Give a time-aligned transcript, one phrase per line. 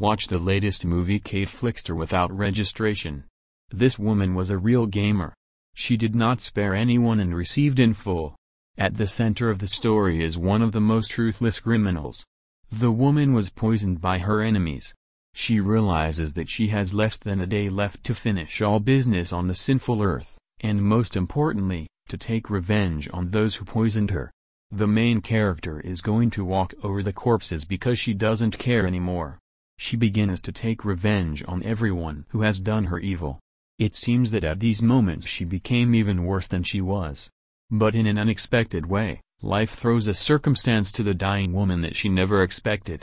[0.00, 3.24] Watch the latest movie Kate Flixtor without registration.
[3.68, 5.34] This woman was a real gamer.
[5.74, 8.34] She did not spare anyone and received in full.
[8.78, 12.24] At the center of the story is one of the most ruthless criminals.
[12.72, 14.94] The woman was poisoned by her enemies.
[15.34, 19.48] She realizes that she has less than a day left to finish all business on
[19.48, 24.32] the sinful earth, and most importantly, to take revenge on those who poisoned her.
[24.70, 29.38] The main character is going to walk over the corpses because she doesn't care anymore.
[29.82, 33.40] She begins to take revenge on everyone who has done her evil.
[33.78, 37.30] It seems that at these moments she became even worse than she was.
[37.70, 42.10] But in an unexpected way, life throws a circumstance to the dying woman that she
[42.10, 42.98] never expected.